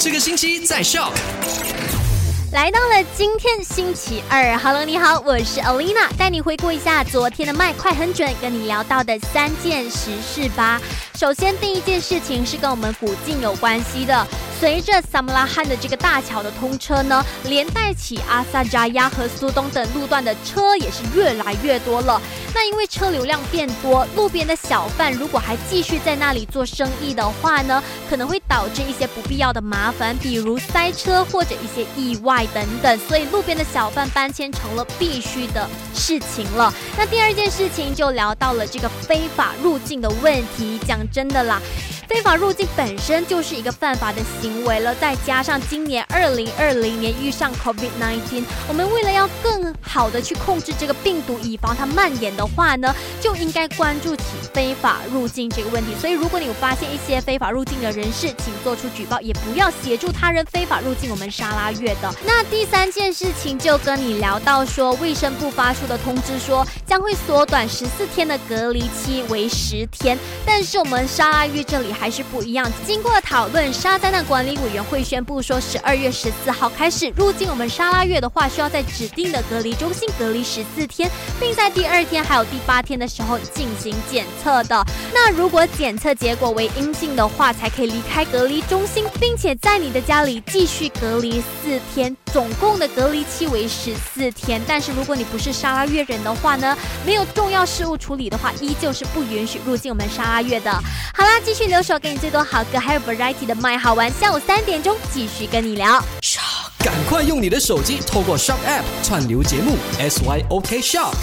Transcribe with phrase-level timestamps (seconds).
[0.00, 1.12] 这个星期在笑。
[2.52, 10.80] 来到了今天星期二，Hello，你好，我是 Alina，带你回顾一下昨天的麦快很准，跟你聊到的三件实事吧。
[11.16, 14.26] 首先，第一件事情是跟我们古晋有关系的。
[14.60, 22.20] 随着萨姆拉罕的这个大桥的通车呢，连带起阿萨扎亚和苏东等路段的车也是越来越多了。
[22.52, 27.80] 那因为车流量变多，路边的小贩如果还继续在那里做生意的话呢，
[28.10, 32.98] 可能会导致一些不必要的麻烦，比如塞车或者一些意外等等。
[33.06, 36.74] 所以路边的小贩搬迁成了必须的事情了。
[36.96, 40.80] 那第二件事情就聊到了这个非法入境的问题。
[40.86, 41.60] 讲真的啦。
[42.08, 54.22] 非法入境本身就是一个犯法的行为了，再加上今年二零二零年遇上 COVID-19，我们为了要更好的去控制这个病毒，以防它蔓延的话呢，就应该关注起
[54.54, 55.94] 非法入境这个问题。
[56.00, 62.10] 所以，如果你有发现一些非法入境的人士，请做出举报，也不要协助他人非法入境我们沙拉月的。
[62.24, 71.94] 那第三件事情就跟你聊到说，卫生部发出的通知说，将会缩短十四天的隔离期为十天，但是我们沙拉月这里。
[71.98, 72.70] 还是不一样。
[72.86, 81.10] 经过讨论，沙灾难管理委员会宣布说，十二月十四号开始入境我们沙拉月的话，需要在指定的隔离中心隔离十四天，
[81.40, 84.84] 并在第二天还有第八天的时候进行检测的。
[85.12, 92.16] 那如果检测结果为阴性的话，才可以离开隔离中心，并且在你的家里继续隔离四天。
[92.30, 94.60] 总共的隔离期为十四天。
[94.68, 96.76] 但是如果你不是沙拉月人的话呢，
[97.06, 100.70] 没有重要事务处理的话，依旧是不允许入境我们沙拉月的。
[100.70, 101.82] 好啦，继续留。
[101.88, 104.12] 说给你最多好歌，还有 variety 的麦好玩。
[104.12, 105.98] 下午三点钟继续跟你聊。
[106.80, 111.14] 赶快用你的手机透过 Shop App 串流节目 SYOK Shop。